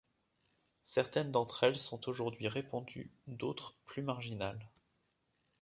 [0.81, 4.67] Certaines d'entre elles sont aujourd'hui répandues, d'autres, plus marginales.